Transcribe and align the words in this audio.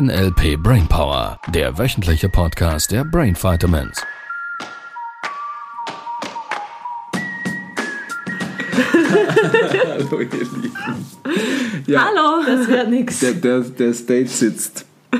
NLP 0.00 0.58
Brainpower, 0.62 1.38
der 1.48 1.78
wöchentliche 1.78 2.28
Podcast 2.28 2.92
der 2.92 3.02
Brain 3.02 3.34
Vitamins. 3.34 4.02
Hallo, 8.76 10.20
ihr 10.20 10.28
Lieben. 10.28 10.74
Ja, 11.86 12.04
Hallo! 12.10 12.42
Das 12.44 12.68
wird 12.68 12.90
nichts. 12.90 13.20
Der, 13.20 13.32
der, 13.32 13.60
der 13.60 13.94
Stage 13.94 14.28
sitzt 14.28 14.84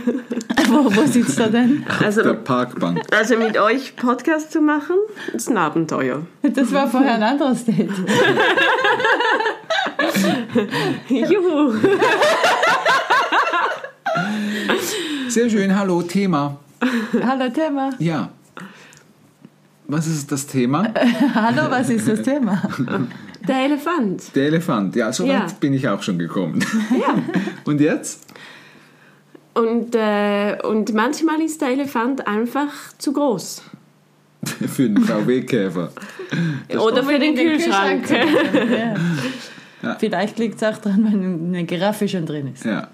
Wo, 0.69 0.95
wo 0.95 1.07
sitzt 1.07 1.39
er 1.41 1.49
denn? 1.49 1.83
auf 1.89 1.99
der 1.99 2.07
Also, 2.09 2.35
Parkbank. 2.35 3.01
also 3.17 3.39
mit 3.39 3.57
euch 3.59 3.97
Podcast 3.97 4.53
zu 4.53 4.61
machen, 4.61 4.97
ist 5.33 5.49
ein 5.49 5.57
Abenteuer. 5.57 6.27
Das 6.43 6.71
war 6.73 6.87
vorher 6.91 7.15
ein 7.15 7.23
anderes 7.23 7.65
Date. 7.65 7.89
Juhu! 11.09 11.73
Sehr 15.29 15.51
schön, 15.51 15.77
hallo, 15.77 16.03
Thema. 16.03 16.57
Hallo 17.23 17.49
Thema. 17.51 17.91
Ja. 17.99 18.31
Was 19.89 20.07
ist 20.07 20.31
das 20.33 20.47
Thema? 20.47 20.89
Hallo, 21.35 21.71
was 21.71 21.91
ist 21.91 22.09
das 22.09 22.21
Thema? 22.23 22.61
Der 23.47 23.57
Elefant. 23.67 24.35
Der 24.35 24.47
Elefant. 24.47 24.97
Ja, 24.97 25.13
so 25.13 25.23
weit 25.25 25.33
Ja. 25.33 25.47
bin 25.61 25.75
ich 25.75 25.89
auch 25.89 26.03
schon 26.03 26.19
gekommen. 26.19 26.65
Ja. 26.91 27.15
Und 27.65 27.81
jetzt? 27.81 28.27
Und, 29.55 29.95
äh, 29.95 30.59
und 30.65 30.93
manchmal 30.93 31.41
ist 31.41 31.63
der 31.63 31.69
Elefant 31.71 32.27
einfach 32.27 32.69
zu 32.99 33.13
groß. 33.13 33.63
Für 34.45 34.89
den 34.89 34.99
VW-Käfer. 35.03 35.93
Oder 36.79 37.03
für 37.03 37.19
den 37.19 37.35
Kühlschrank. 37.35 38.05
Ja. 39.83 39.97
Vielleicht 39.99 40.39
liegt 40.39 40.57
es 40.61 40.63
auch 40.63 40.77
daran, 40.79 41.05
wenn 41.11 41.55
eine 41.55 41.65
Giraffe 41.65 42.07
schon 42.07 42.27
drin 42.27 42.53
ist. 42.53 42.65
Ja. 42.67 42.89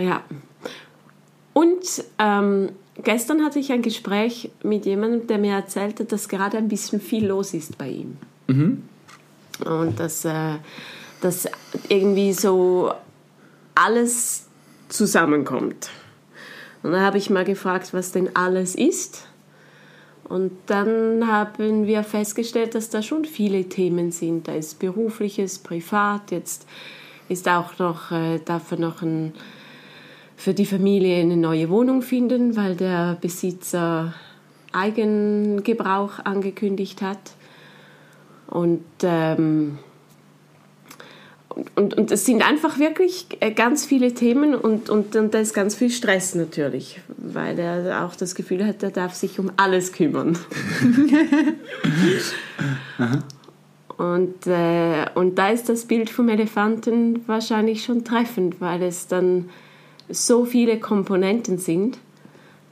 Ja. 0.00 0.22
Und 1.58 2.04
ähm, 2.20 2.70
gestern 3.02 3.44
hatte 3.44 3.58
ich 3.58 3.72
ein 3.72 3.82
Gespräch 3.82 4.48
mit 4.62 4.86
jemandem, 4.86 5.26
der 5.26 5.38
mir 5.38 5.54
erzählte, 5.54 6.04
dass 6.04 6.28
gerade 6.28 6.56
ein 6.56 6.68
bisschen 6.68 7.00
viel 7.00 7.26
los 7.26 7.52
ist 7.52 7.76
bei 7.76 7.88
ihm. 7.88 8.16
Und 9.64 9.98
dass, 9.98 10.24
äh, 10.24 10.54
dass 11.20 11.48
irgendwie 11.88 12.32
so 12.32 12.92
alles 13.74 14.46
zusammenkommt. 14.88 15.90
Und 16.84 16.92
dann 16.92 17.00
habe 17.00 17.18
ich 17.18 17.28
mal 17.28 17.44
gefragt, 17.44 17.92
was 17.92 18.12
denn 18.12 18.36
alles 18.36 18.76
ist. 18.76 19.26
Und 20.28 20.52
dann 20.66 21.26
haben 21.26 21.88
wir 21.88 22.04
festgestellt, 22.04 22.76
dass 22.76 22.88
da 22.88 23.02
schon 23.02 23.24
viele 23.24 23.68
Themen 23.68 24.12
sind. 24.12 24.46
Da 24.46 24.52
ist 24.54 24.78
berufliches, 24.78 25.58
privat, 25.58 26.30
jetzt 26.30 26.68
ist 27.28 27.48
auch 27.48 27.80
noch, 27.80 28.12
äh, 28.12 28.38
darf 28.44 28.70
er 28.70 28.78
noch 28.78 29.02
ein, 29.02 29.32
für 30.38 30.54
die 30.54 30.64
Familie 30.66 31.16
eine 31.16 31.36
neue 31.36 31.68
Wohnung 31.68 32.00
finden, 32.00 32.54
weil 32.54 32.76
der 32.76 33.18
Besitzer 33.20 34.14
Eigengebrauch 34.72 36.20
angekündigt 36.24 37.02
hat. 37.02 37.18
Und, 38.46 38.84
ähm, 39.02 39.78
und, 41.48 41.76
und, 41.76 41.94
und 41.94 42.12
es 42.12 42.24
sind 42.24 42.48
einfach 42.48 42.78
wirklich 42.78 43.26
äh, 43.40 43.50
ganz 43.50 43.84
viele 43.84 44.14
Themen 44.14 44.54
und, 44.54 44.88
und, 44.88 45.16
und 45.16 45.34
da 45.34 45.40
ist 45.40 45.54
ganz 45.54 45.74
viel 45.74 45.90
Stress 45.90 46.36
natürlich, 46.36 47.00
weil 47.16 47.58
er 47.58 48.04
auch 48.04 48.14
das 48.14 48.36
Gefühl 48.36 48.64
hat, 48.64 48.80
er 48.84 48.92
darf 48.92 49.14
sich 49.14 49.40
um 49.40 49.50
alles 49.56 49.92
kümmern. 49.92 50.38
und, 53.96 54.46
äh, 54.46 55.06
und 55.16 55.36
da 55.36 55.48
ist 55.48 55.68
das 55.68 55.86
Bild 55.86 56.10
vom 56.10 56.28
Elefanten 56.28 57.26
wahrscheinlich 57.26 57.82
schon 57.82 58.04
treffend, 58.04 58.60
weil 58.60 58.84
es 58.84 59.08
dann 59.08 59.50
so 60.10 60.44
viele 60.44 60.78
Komponenten 60.80 61.58
sind, 61.58 61.98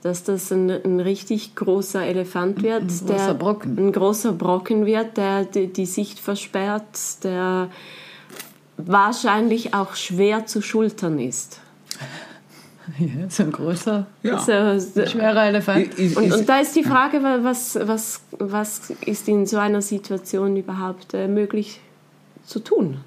dass 0.03 0.23
das 0.25 0.53
ein, 0.53 0.71
ein 0.71 1.01
richtig 1.01 1.55
großer 1.57 2.05
Elefant 2.05 2.63
wird. 2.63 2.83
Ein 2.83 3.07
großer 3.07 3.35
Brocken. 3.35 3.79
Ein 3.79 3.93
großer 3.93 4.33
Brocken 4.33 4.87
wird, 4.87 5.17
der 5.17 5.45
die, 5.45 5.67
die 5.67 5.87
Sicht 5.87 6.19
versperrt, 6.21 7.25
der 7.25 7.69
wahrscheinlich 8.77 9.75
auch 9.75 9.95
schwer 9.95 10.47
zu 10.47 10.61
schultern 10.63 11.19
ist. 11.19 11.61
Ja, 12.99 13.29
so 13.29 13.43
ein 13.43 13.51
großer, 13.51 14.07
ja. 14.23 14.39
So, 14.39 15.07
schwerer 15.07 15.47
Elefant. 15.47 15.95
Ist- 15.99 16.17
und, 16.17 16.33
und 16.33 16.49
da 16.49 16.61
ist 16.61 16.77
die 16.77 16.85
Frage, 16.85 17.21
wa- 17.21 17.41
was, 17.43 17.77
was, 17.83 18.21
was 18.39 18.91
ist 19.05 19.27
in 19.27 19.45
so 19.45 19.57
einer 19.59 19.83
Situation 19.83 20.57
überhaupt 20.57 21.13
äh, 21.15 21.27
möglich 21.27 21.81
zu 22.45 22.61
tun? 22.61 22.99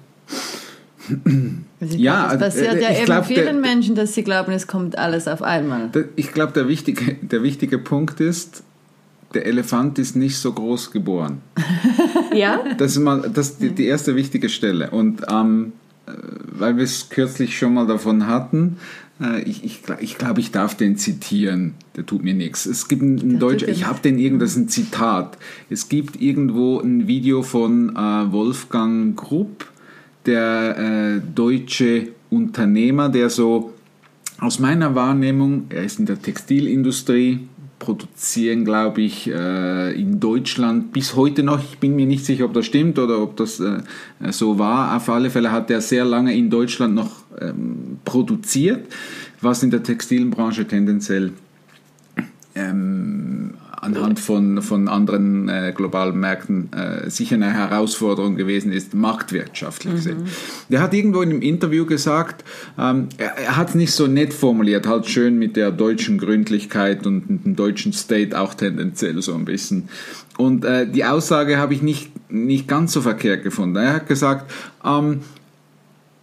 Also 1.80 1.96
Ja, 1.96 2.24
das 2.24 2.32
also, 2.32 2.44
passiert 2.44 2.74
äh, 2.74 2.82
ja 2.82 2.96
eben 2.96 3.04
glaub, 3.06 3.26
vielen 3.26 3.44
der- 3.44 3.54
Menschen, 3.54 3.94
dass 3.94 4.14
sie 4.14 4.22
glauben, 4.22 4.52
es 4.52 4.66
kommt 4.66 4.98
alles 4.98 5.26
auf 5.28 5.42
einmal. 5.42 5.88
Da- 5.92 6.04
Ich 6.16 6.32
glaube, 6.32 6.52
der 6.52 6.68
wichtige, 6.68 7.16
der 7.22 7.42
wichtige 7.42 7.78
Punkt 7.78 8.20
ist, 8.20 8.62
der 9.34 9.46
Elefant 9.46 9.98
ist 9.98 10.16
nicht 10.16 10.36
so 10.38 10.52
groß 10.52 10.90
geboren. 10.90 11.40
Ja? 12.34 12.60
Das 12.78 12.92
ist 12.92 12.98
mal 13.02 13.28
das 13.34 13.48
ist 13.50 13.62
die, 13.62 13.70
die 13.70 13.86
erste 13.86 14.14
wichtige 14.14 14.48
Stelle. 14.48 14.90
Und 14.90 15.22
ähm, 15.28 15.72
äh, 16.06 16.12
weil 16.52 16.76
wir 16.76 16.84
es 16.84 17.08
kürzlich 17.08 17.58
schon 17.58 17.74
mal 17.74 17.86
davon 17.88 18.28
hatten, 18.28 18.76
äh, 19.20 19.42
ich, 19.42 19.64
ich, 19.64 19.80
ich 19.98 20.16
glaube, 20.16 20.38
ich 20.38 20.52
darf 20.52 20.76
den 20.76 20.96
zitieren. 20.96 21.74
Der 21.96 22.06
tut 22.06 22.22
mir 22.22 22.34
nichts. 22.34 22.66
Es 22.66 22.86
gibt 22.86 23.02
ein, 23.02 23.38
dir 23.40 23.68
ich 23.68 23.84
habe 23.86 23.98
den 24.00 24.16
das 24.38 24.50
ist 24.52 24.56
ein 24.58 24.68
Zitat. 24.68 25.38
Es 25.70 25.88
gibt 25.88 26.20
irgendwo 26.22 26.78
ein 26.78 27.08
Video 27.08 27.42
von 27.42 27.96
äh, 27.96 28.32
Wolfgang 28.32 29.16
Grupp, 29.16 29.66
der 30.26 30.76
äh, 30.78 31.20
deutsche 31.34 32.08
Unternehmer, 32.30 33.08
der 33.08 33.30
so 33.30 33.72
aus 34.38 34.58
meiner 34.58 34.94
Wahrnehmung, 34.94 35.66
er 35.68 35.84
ist 35.84 35.98
in 35.98 36.06
der 36.06 36.20
Textilindustrie, 36.20 37.40
produzieren, 37.78 38.64
glaube 38.64 39.02
ich, 39.02 39.28
äh, 39.28 40.00
in 40.00 40.20
Deutschland 40.20 40.92
bis 40.92 41.16
heute 41.16 41.42
noch. 41.42 41.58
Ich 41.58 41.78
bin 41.78 41.96
mir 41.96 42.06
nicht 42.06 42.24
sicher, 42.24 42.44
ob 42.44 42.52
das 42.54 42.66
stimmt 42.66 42.98
oder 42.98 43.20
ob 43.20 43.36
das 43.36 43.58
äh, 43.58 43.80
so 44.30 44.58
war. 44.58 44.96
Auf 44.96 45.08
alle 45.08 45.30
Fälle 45.30 45.50
hat 45.50 45.70
er 45.70 45.80
sehr 45.80 46.04
lange 46.04 46.36
in 46.36 46.50
Deutschland 46.50 46.94
noch 46.94 47.24
ähm, 47.40 47.98
produziert, 48.04 48.86
was 49.40 49.62
in 49.62 49.70
der 49.70 49.82
Textilbranche 49.82 50.66
tendenziell 50.66 51.32
ähm, 52.54 53.19
anhand 53.80 54.20
von, 54.20 54.60
von 54.62 54.88
anderen 54.88 55.48
äh, 55.48 55.72
globalen 55.74 56.18
Märkten 56.18 56.70
äh, 56.72 57.08
sicher 57.08 57.36
eine 57.36 57.52
Herausforderung 57.52 58.36
gewesen 58.36 58.72
ist, 58.72 58.94
marktwirtschaftlich 58.94 59.94
gesehen. 59.94 60.24
Der 60.68 60.82
hat 60.82 60.92
irgendwo 60.92 61.22
in 61.22 61.30
einem 61.30 61.42
Interview 61.42 61.86
gesagt, 61.86 62.44
ähm, 62.78 63.08
er, 63.16 63.38
er 63.38 63.56
hat 63.56 63.70
es 63.70 63.74
nicht 63.74 63.92
so 63.92 64.06
nett 64.06 64.34
formuliert, 64.34 64.86
halt 64.86 65.06
schön 65.06 65.38
mit 65.38 65.56
der 65.56 65.70
deutschen 65.70 66.18
Gründlichkeit 66.18 67.06
und 67.06 67.44
dem 67.44 67.56
deutschen 67.56 67.92
State 67.92 68.38
auch 68.38 68.54
tendenziell 68.54 69.20
so 69.22 69.34
ein 69.34 69.46
bisschen. 69.46 69.88
Und 70.36 70.64
äh, 70.64 70.86
die 70.86 71.04
Aussage 71.04 71.56
habe 71.58 71.74
ich 71.74 71.82
nicht, 71.82 72.10
nicht 72.30 72.68
ganz 72.68 72.92
so 72.92 73.00
verkehrt 73.00 73.42
gefunden. 73.42 73.76
Er 73.76 73.94
hat 73.94 74.06
gesagt, 74.06 74.52
ähm, 74.84 75.20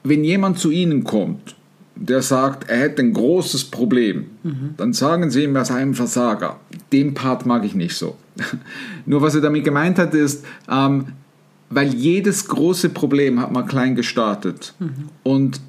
wenn 0.04 0.24
jemand 0.24 0.60
zu 0.60 0.72
Ihnen 0.72 1.04
kommt, 1.04 1.57
der 2.00 2.22
sagt, 2.22 2.70
er 2.70 2.80
hätte 2.80 3.02
ein 3.02 3.14
großes 3.14 3.66
Problem, 3.66 4.26
dann 4.78 4.94
sagen 4.94 5.30
Sie 5.30 5.44
ihm, 5.44 5.56
er 5.56 5.66
sei 5.66 5.76
ein 5.76 5.94
Versager. 5.94 6.58
Den 6.92 7.14
Part 7.14 7.46
mag 7.46 7.66
ich 7.66 7.76
nicht 7.76 7.96
so. 7.96 8.16
Nur 9.06 9.22
was 9.22 9.36
er 9.36 9.42
damit 9.42 9.64
gemeint 9.64 9.98
hat, 9.98 10.14
ist, 10.14 10.46
ähm, 10.70 11.08
weil 11.70 11.94
jedes 11.94 12.48
große 12.48 12.90
Problem 12.90 13.40
hat 13.42 13.52
mal 13.52 13.64
klein 13.64 13.96
gestartet. 13.96 14.74
Und 15.24 15.60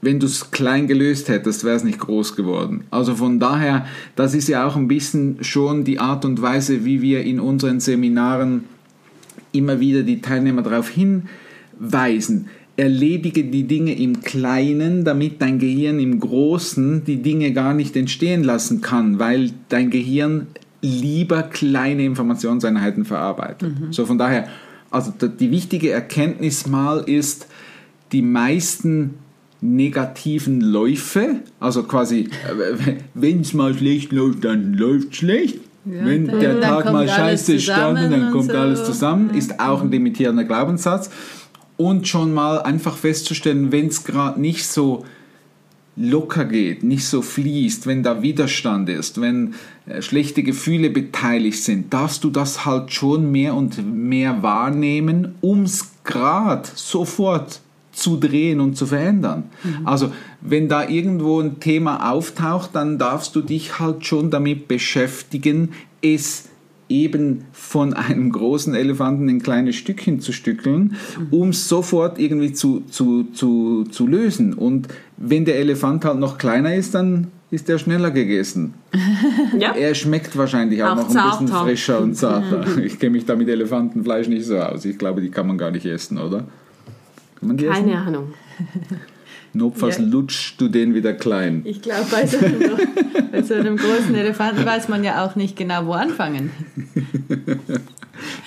wenn 0.00 0.18
du 0.18 0.26
es 0.26 0.50
klein 0.50 0.88
gelöst 0.88 1.28
hättest, 1.28 1.64
wäre 1.64 1.76
es 1.76 1.84
nicht 1.84 2.00
groß 2.00 2.34
geworden. 2.36 2.84
Also 2.90 3.14
von 3.14 3.38
daher, 3.38 3.86
das 4.16 4.34
ist 4.34 4.48
ja 4.48 4.66
auch 4.66 4.76
ein 4.76 4.88
bisschen 4.88 5.44
schon 5.44 5.84
die 5.84 6.00
Art 6.00 6.24
und 6.24 6.42
Weise, 6.42 6.84
wie 6.84 7.02
wir 7.02 7.22
in 7.22 7.38
unseren 7.38 7.80
Seminaren 7.80 8.64
immer 9.52 9.78
wieder 9.78 10.02
die 10.02 10.20
Teilnehmer 10.20 10.62
darauf 10.62 10.88
hinweisen. 10.88 12.48
Erledige 12.76 13.44
die 13.44 13.64
Dinge 13.64 13.94
im 13.98 14.22
Kleinen, 14.22 15.04
damit 15.04 15.42
dein 15.42 15.58
Gehirn 15.58 15.98
im 16.00 16.18
Großen 16.20 17.04
die 17.04 17.22
Dinge 17.22 17.52
gar 17.52 17.74
nicht 17.74 17.96
entstehen 17.96 18.44
lassen 18.44 18.80
kann, 18.80 19.18
weil 19.18 19.50
dein 19.68 19.90
Gehirn 19.90 20.46
lieber 20.80 21.42
kleine 21.44 22.04
Informationseinheiten 22.04 23.04
verarbeitet. 23.04 23.72
So 23.90 24.06
von 24.06 24.18
daher, 24.18 24.48
also 24.90 25.12
die 25.12 25.50
wichtige 25.50 25.90
Erkenntnis 25.90 26.66
mal 26.66 27.00
ist, 27.06 27.46
die 28.10 28.22
meisten 28.22 29.14
negativen 29.60 30.60
Läufe, 30.60 31.36
also 31.60 31.84
quasi, 31.84 32.28
wenn 33.14 33.40
es 33.40 33.54
mal 33.54 33.74
schlecht 33.74 34.12
läuft, 34.12 34.44
dann 34.44 34.74
läuft 34.74 35.14
schlecht. 35.16 35.60
wenn 35.84 36.26
dann- 36.26 36.40
der 36.40 36.60
Tag 36.60 36.92
mal 36.92 37.08
scheiße 37.08 37.58
stand, 37.60 37.98
dann 38.12 38.30
kommt 38.32 38.50
so. 38.50 38.56
alles 38.56 38.84
zusammen, 38.84 39.30
ist 39.34 39.60
auch 39.60 39.82
ein 39.82 39.90
limitierender 39.90 40.44
Glaubenssatz. 40.44 41.10
Und 41.82 42.06
schon 42.06 42.32
mal 42.32 42.60
einfach 42.62 42.96
festzustellen, 42.96 43.72
wenn 43.72 43.88
es 43.88 44.04
gerade 44.04 44.40
nicht 44.40 44.66
so 44.66 45.04
locker 45.96 46.44
geht, 46.44 46.84
nicht 46.84 47.06
so 47.06 47.22
fließt, 47.22 47.86
wenn 47.86 48.02
da 48.02 48.22
Widerstand 48.22 48.88
ist, 48.88 49.20
wenn 49.20 49.54
äh, 49.86 50.00
schlechte 50.00 50.42
Gefühle 50.42 50.90
beteiligt 50.90 51.62
sind, 51.62 51.92
darfst 51.92 52.24
du 52.24 52.30
das 52.30 52.64
halt 52.64 52.92
schon 52.92 53.32
mehr 53.32 53.54
und 53.54 53.84
mehr 53.84 54.42
wahrnehmen, 54.42 55.34
um 55.40 55.64
es 55.64 55.90
gerade 56.04 56.68
sofort 56.74 57.60
zu 57.90 58.16
drehen 58.16 58.60
und 58.60 58.76
zu 58.76 58.86
verändern. 58.86 59.44
Also 59.84 60.12
wenn 60.40 60.68
da 60.68 60.88
irgendwo 60.88 61.40
ein 61.40 61.60
Thema 61.60 62.10
auftaucht, 62.10 62.70
dann 62.72 62.96
darfst 62.96 63.36
du 63.36 63.42
dich 63.42 63.78
halt 63.78 64.06
schon 64.06 64.30
damit 64.30 64.66
beschäftigen, 64.66 65.72
es 66.00 66.48
eben 66.92 67.44
von 67.52 67.94
einem 67.94 68.30
großen 68.30 68.74
Elefanten 68.74 69.28
in 69.28 69.42
kleine 69.42 69.72
Stückchen 69.72 70.20
zu 70.20 70.32
stückeln, 70.32 70.96
um 71.30 71.52
sofort 71.52 72.18
irgendwie 72.18 72.52
zu, 72.52 72.80
zu, 72.90 73.24
zu, 73.32 73.84
zu 73.84 74.06
lösen. 74.06 74.52
Und 74.54 74.88
wenn 75.16 75.44
der 75.44 75.56
Elefant 75.58 76.04
halt 76.04 76.18
noch 76.18 76.36
kleiner 76.38 76.74
ist, 76.74 76.94
dann 76.94 77.28
ist 77.50 77.68
er 77.68 77.78
schneller 77.78 78.10
gegessen. 78.10 78.74
Ja. 79.58 79.74
Er 79.74 79.94
schmeckt 79.94 80.36
wahrscheinlich 80.36 80.82
auch, 80.82 80.92
Auch 80.92 80.96
noch 80.96 81.14
ein 81.14 81.30
bisschen 81.30 81.46
zarter. 81.48 81.64
frischer 81.66 82.00
und 82.00 82.14
zarter. 82.14 82.64
Ich 82.78 82.98
kenne 82.98 83.12
mich 83.12 83.26
da 83.26 83.36
mit 83.36 83.48
Elefantenfleisch 83.48 84.28
nicht 84.28 84.46
so 84.46 84.56
aus. 84.58 84.84
Ich 84.86 84.96
glaube, 84.98 85.20
die 85.20 85.30
kann 85.30 85.46
man 85.46 85.58
gar 85.58 85.70
nicht 85.70 85.84
essen, 85.84 86.18
oder? 86.18 86.44
Die 87.42 87.66
essen? 87.66 87.84
Keine 87.86 87.98
Ahnung. 87.98 88.32
Notfalls 89.54 89.98
Ja. 89.98 90.04
lutschst 90.04 90.60
du 90.60 90.68
den 90.68 90.94
wieder 90.94 91.12
klein. 91.12 91.62
Ich 91.64 91.82
glaube, 91.82 92.06
bei, 92.10 92.26
so 92.26 92.38
einem- 92.38 92.78
bei 93.30 93.42
so 93.42 93.54
einem 93.54 93.76
großen 93.76 94.14
Elefanten 94.14 94.64
weiß 94.64 94.88
man 94.88 95.04
ja 95.04 95.24
auch 95.24 95.36
nicht 95.36 95.56
genau, 95.56 95.86
wo 95.86 95.92
anfangen. 95.92 96.50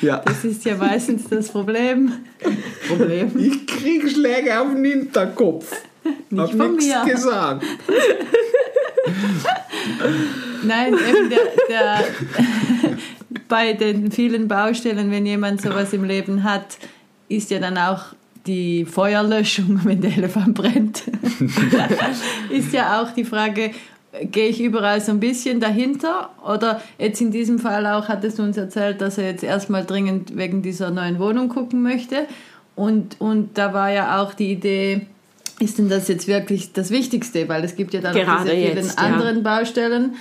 Ja. 0.01 0.21
Das 0.25 0.43
ist 0.45 0.65
ja 0.65 0.75
meistens 0.77 1.27
das 1.29 1.49
Problem. 1.49 2.11
Problem. 2.87 3.31
Ich 3.37 3.67
krieg 3.67 4.09
Schläge 4.09 4.59
auf 4.59 4.73
den 4.73 4.83
Hinterkopf. 4.85 5.71
Hab 6.35 6.51
von 6.51 6.75
nichts 6.75 6.85
mir. 7.05 7.13
gesagt. 7.13 7.65
Nein, 10.63 10.93
eben 10.93 11.29
der, 11.29 11.39
der, 11.69 12.03
bei 13.47 13.73
den 13.73 14.11
vielen 14.11 14.47
Baustellen, 14.47 15.11
wenn 15.11 15.25
jemand 15.25 15.61
sowas 15.61 15.93
im 15.93 16.03
Leben 16.03 16.43
hat, 16.43 16.77
ist 17.27 17.49
ja 17.51 17.59
dann 17.59 17.77
auch 17.77 18.05
die 18.45 18.85
Feuerlöschung, 18.85 19.81
wenn 19.83 20.01
der 20.01 20.15
Elefant 20.15 20.53
brennt. 20.53 21.03
ist 22.49 22.73
ja 22.73 23.01
auch 23.01 23.11
die 23.11 23.25
Frage, 23.25 23.71
gehe 24.21 24.47
ich 24.47 24.61
überall 24.61 25.01
so 25.01 25.11
ein 25.11 25.19
bisschen 25.19 25.59
dahinter? 25.59 26.29
Oder 26.45 26.81
jetzt 26.97 27.21
in 27.21 27.31
diesem 27.31 27.59
Fall 27.59 27.85
auch, 27.85 28.07
hattest 28.07 28.39
du 28.39 28.43
uns 28.43 28.57
erzählt, 28.57 29.01
dass 29.01 29.17
er 29.17 29.25
jetzt 29.25 29.43
erstmal 29.43 29.85
dringend 29.85 30.37
wegen 30.37 30.61
dieser 30.61 30.91
neuen 30.91 31.19
Wohnung 31.19 31.49
gucken 31.49 31.81
möchte. 31.81 32.27
Und, 32.75 33.19
und 33.19 33.57
da 33.57 33.73
war 33.73 33.91
ja 33.91 34.21
auch 34.21 34.33
die 34.33 34.51
Idee, 34.51 35.07
ist 35.59 35.77
denn 35.77 35.89
das 35.89 36.07
jetzt 36.07 36.27
wirklich 36.27 36.73
das 36.73 36.91
Wichtigste? 36.91 37.47
Weil 37.47 37.63
es 37.63 37.75
gibt 37.75 37.93
ja 37.93 38.01
dann 38.01 38.13
Gerade 38.13 38.43
diese 38.43 38.55
vielen 38.55 38.77
jetzt, 38.77 38.99
ja. 38.99 39.05
anderen 39.05 39.43
Baustellen. 39.43 40.15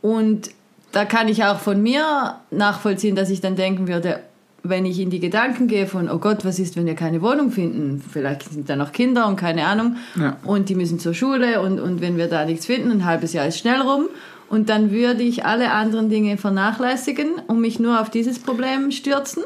Und 0.00 0.50
da 0.92 1.04
kann 1.04 1.28
ich 1.28 1.44
auch 1.44 1.58
von 1.58 1.82
mir 1.82 2.36
nachvollziehen, 2.50 3.14
dass 3.14 3.28
ich 3.30 3.40
dann 3.40 3.56
denken 3.56 3.88
würde, 3.88 4.20
wenn 4.68 4.86
ich 4.86 5.00
in 5.00 5.10
die 5.10 5.20
Gedanken 5.20 5.68
gehe 5.68 5.86
von, 5.86 6.10
oh 6.10 6.18
Gott, 6.18 6.44
was 6.44 6.58
ist, 6.58 6.76
wenn 6.76 6.86
wir 6.86 6.94
keine 6.94 7.22
Wohnung 7.22 7.50
finden? 7.50 8.02
Vielleicht 8.10 8.50
sind 8.50 8.68
da 8.68 8.76
noch 8.76 8.92
Kinder 8.92 9.26
und 9.26 9.36
keine 9.36 9.66
Ahnung. 9.66 9.96
Ja. 10.16 10.36
Und 10.44 10.68
die 10.68 10.74
müssen 10.74 10.98
zur 10.98 11.14
Schule 11.14 11.60
und, 11.60 11.80
und 11.80 12.00
wenn 12.00 12.16
wir 12.16 12.28
da 12.28 12.44
nichts 12.44 12.66
finden, 12.66 12.90
ein 12.90 13.04
halbes 13.04 13.32
Jahr 13.32 13.46
ist 13.46 13.58
schnell 13.58 13.80
rum. 13.80 14.08
Und 14.48 14.68
dann 14.70 14.90
würde 14.90 15.22
ich 15.22 15.44
alle 15.44 15.72
anderen 15.72 16.08
Dinge 16.08 16.38
vernachlässigen 16.38 17.32
und 17.46 17.60
mich 17.60 17.78
nur 17.78 18.00
auf 18.00 18.10
dieses 18.10 18.38
Problem 18.38 18.90
stürzen. 18.90 19.42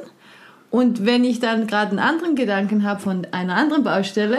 Und 0.71 1.05
wenn 1.05 1.25
ich 1.25 1.41
dann 1.41 1.67
gerade 1.67 1.91
einen 1.91 1.99
anderen 1.99 2.35
Gedanken 2.37 2.85
habe 2.85 3.01
von 3.01 3.27
einer 3.33 3.57
anderen 3.57 3.85
Baustelle, 3.85 4.39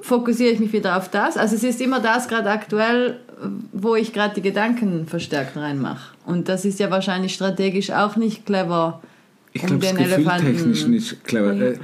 fokussiere 0.00 0.52
ich 0.52 0.60
mich 0.60 0.72
wieder 0.72 0.96
auf 0.96 1.10
das. 1.10 1.36
Also 1.36 1.56
es 1.56 1.64
ist 1.64 1.80
immer 1.80 2.00
das 2.00 2.28
gerade 2.28 2.50
aktuell, 2.50 3.18
wo 3.72 3.94
ich 3.94 4.12
gerade 4.12 4.34
die 4.34 4.42
Gedanken 4.42 5.06
verstärkt 5.06 5.56
reinmache. 5.56 6.14
Und 6.24 6.48
das 6.48 6.64
ist 6.64 6.78
ja 6.78 6.90
wahrscheinlich 6.90 7.34
strategisch 7.34 7.90
auch 7.90 8.16
nicht 8.16 8.46
clever. 8.46 9.00
Ich 9.52 9.62
um 9.62 9.78
glaube, 9.80 9.86
es 10.02 10.16
gefühltechnisch 10.16 10.86
nicht 10.86 11.24
clever. 11.24 11.52
Äh, 11.54 11.78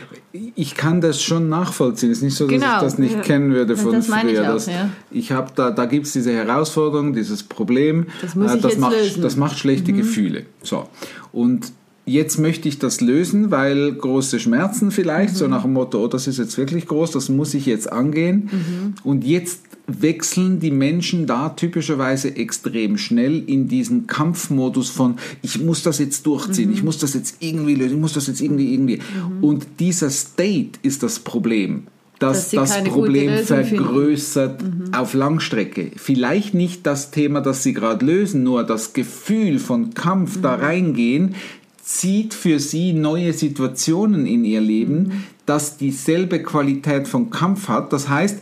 Ich 0.56 0.74
kann 0.74 1.00
das 1.00 1.22
schon 1.22 1.48
nachvollziehen. 1.48 2.10
Es 2.10 2.18
ist 2.18 2.24
nicht 2.24 2.36
so, 2.36 2.46
dass 2.46 2.52
Genau. 2.60 2.74
ich 2.76 2.82
das 2.82 2.98
nicht 2.98 3.14
Ja. 3.14 3.20
kennen 3.20 3.52
würde 3.52 3.74
Das 3.74 3.82
von 3.82 3.98
ich 3.98 4.06
früher. 4.06 4.42
auch, 4.42 4.54
dass 4.54 4.66
ja. 4.66 4.90
Ich 5.12 5.30
habe 5.32 5.52
da, 5.54 5.70
da 5.70 5.86
gibt 5.86 6.06
es 6.06 6.12
diese 6.12 6.32
Herausforderung, 6.32 7.12
dieses 7.12 7.42
Problem. 7.44 8.06
Das 8.20 8.34
muss 8.34 8.50
Äh, 8.52 8.56
ich 8.56 8.62
das 8.62 8.72
jetzt 8.72 8.80
macht, 8.80 8.92
lösen. 8.96 9.18
Mhm. 9.20 9.22
Das 9.22 9.36
macht 9.36 9.58
schlechte 9.58 9.92
Gefühle. 9.92 10.42
So. 10.62 10.88
Und 11.32 11.72
jetzt 12.04 12.38
möchte 12.38 12.68
ich 12.68 12.78
das 12.80 13.00
lösen, 13.00 13.50
weil 13.52 13.92
große 13.92 14.40
Schmerzen 14.40 14.90
vielleicht, 14.90 15.34
Mhm. 15.34 15.38
so 15.38 15.48
nach 15.48 15.62
dem 15.62 15.72
Motto, 15.72 16.02
oh, 16.04 16.08
das 16.08 16.26
ist 16.26 16.38
jetzt 16.38 16.58
wirklich 16.58 16.86
groß, 16.86 17.12
das 17.12 17.28
muss 17.28 17.54
ich 17.54 17.64
jetzt 17.66 17.90
angehen. 17.90 18.50
Mhm. 18.52 18.94
Und 19.04 19.24
jetzt 19.24 19.60
wechseln 19.86 20.60
die 20.60 20.70
Menschen 20.70 21.26
da 21.26 21.50
typischerweise 21.50 22.34
extrem 22.36 22.96
schnell 22.96 23.42
in 23.46 23.68
diesen 23.68 24.06
Kampfmodus 24.06 24.88
von, 24.88 25.16
ich 25.42 25.60
muss 25.60 25.82
das 25.82 25.98
jetzt 25.98 26.24
durchziehen, 26.26 26.70
Mhm. 26.70 26.74
ich 26.74 26.82
muss 26.82 26.98
das 26.98 27.12
jetzt 27.14 27.36
irgendwie 27.40 27.74
lösen, 27.74 27.96
ich 27.96 28.00
muss 28.00 28.14
das 28.14 28.26
jetzt 28.26 28.40
irgendwie, 28.40 28.72
irgendwie. 28.72 29.00
Und 29.42 29.66
dieser 29.80 30.08
State 30.10 30.78
ist 30.82 31.02
das 31.02 31.18
Problem. 31.18 31.84
Dass 32.20 32.50
das 32.50 32.78
gute 32.78 32.90
Problem 32.90 33.44
finden. 33.44 33.60
Mhm. 33.62 33.76
vergrößert 33.76 34.64
auf 34.92 35.12
Langstrecke. 35.14 35.90
Vielleicht 35.96 36.54
nicht 36.54 36.86
das 36.86 37.10
Thema, 37.10 37.40
das 37.42 37.62
sie 37.62 37.74
gerade 37.74 38.06
lösen, 38.06 38.42
nur 38.44 38.62
das 38.64 38.92
Gefühl 38.94 39.58
von 39.58 39.92
Kampf 39.92 40.36
Mhm. 40.38 40.42
da 40.42 40.54
reingehen, 40.54 41.34
zieht 41.82 42.32
für 42.32 42.60
sie 42.60 42.94
neue 42.94 43.32
Situationen 43.34 44.24
in 44.26 44.44
ihr 44.46 44.60
Leben, 44.62 44.96
Mhm. 45.02 45.12
das 45.44 45.76
dieselbe 45.76 46.42
Qualität 46.42 47.08
von 47.08 47.28
Kampf 47.28 47.68
hat. 47.68 47.92
Das 47.92 48.08
heißt, 48.08 48.38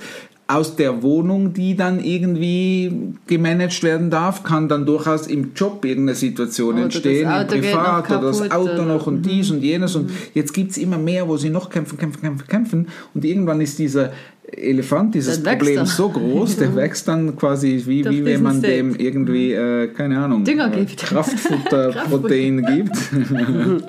aus 0.48 0.76
der 0.76 1.02
Wohnung, 1.02 1.54
die 1.54 1.76
dann 1.76 1.98
irgendwie 2.02 2.92
gemanagt 3.26 3.82
werden 3.82 4.10
darf, 4.10 4.42
kann 4.42 4.68
dann 4.68 4.84
durchaus 4.84 5.26
im 5.26 5.52
Job 5.54 5.84
irgendeine 5.84 6.14
Situation 6.16 6.74
Oder 6.74 6.82
entstehen, 6.84 7.30
im 7.30 7.46
Privat 7.46 8.10
oder 8.10 8.20
das 8.20 8.50
Auto 8.50 8.72
oder- 8.74 8.84
noch 8.84 9.06
und 9.06 9.22
dies 9.22 9.50
und 9.50 9.62
jenes 9.62 9.94
und 9.96 10.10
jetzt 10.34 10.52
gibt 10.52 10.72
es 10.72 10.76
immer 10.78 10.98
mehr, 10.98 11.26
wo 11.26 11.36
sie 11.38 11.48
noch 11.48 11.70
kämpfen, 11.70 11.96
kämpfen, 11.96 12.20
kämpfen, 12.20 12.48
kämpfen 12.48 12.88
und 13.14 13.24
irgendwann 13.24 13.60
ist 13.62 13.78
dieser 13.78 14.12
Elefant, 14.54 15.14
dieses 15.14 15.42
Problem 15.42 15.78
er. 15.78 15.86
so 15.86 16.10
groß, 16.10 16.56
der 16.56 16.74
wächst 16.76 17.08
dann 17.08 17.34
quasi 17.36 17.82
wie, 17.86 18.02
Durch 18.02 18.16
wie 18.16 18.24
wenn 18.24 18.42
man 18.42 18.58
State. 18.58 18.74
dem 18.74 18.94
irgendwie, 18.96 19.52
äh, 19.52 19.86
keine 19.88 20.18
Ahnung, 20.18 20.44
Dünger 20.44 20.70
äh, 20.76 20.84
gibt. 20.84 20.98
Kraftfutterprotein 20.98 22.66
gibt. 22.74 22.96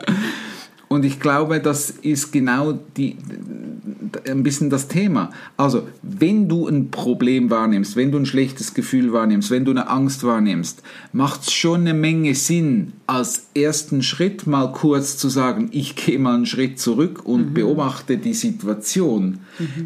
Und 0.88 1.06
ich 1.06 1.20
glaube, 1.20 1.60
das 1.60 1.90
ist 1.90 2.32
genau 2.32 2.78
die, 2.96 3.18
ein 4.28 4.44
bisschen 4.44 4.70
das 4.70 4.88
Thema. 4.88 5.32
Also, 5.58 5.88
wenn 6.02 6.48
du 6.48 6.68
ein 6.68 6.92
Problem 6.92 7.50
wahrnimmst, 7.50 7.96
wenn 7.96 8.12
du 8.12 8.18
ein 8.18 8.26
schlechtes 8.26 8.74
Gefühl 8.74 9.14
wahrnimmst, 9.14 9.52
wenn 9.52 9.66
du 9.66 9.72
eine 9.72 9.90
Angst 9.90 10.24
wahrnimmst, 10.24 10.84
macht 11.12 11.44
es 11.44 11.54
schon 11.54 11.82
eine 11.82 11.94
Menge 11.94 12.36
Sinn, 12.36 12.94
als 13.08 13.48
ersten 13.56 14.04
Schritt 14.04 14.48
mal 14.48 14.72
kurz 14.72 15.18
zu 15.18 15.30
sagen, 15.30 15.70
ich 15.72 15.96
gehe 15.96 16.20
mal 16.20 16.36
einen 16.36 16.46
Schritt 16.46 16.80
zurück 16.80 17.26
und 17.26 17.54
beobachte 17.54 18.18
die 18.18 18.34
Situation, 18.34 19.40